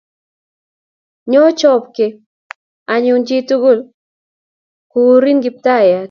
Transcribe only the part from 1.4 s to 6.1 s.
chopge anyun chi tugul ne kuurin Kiptayat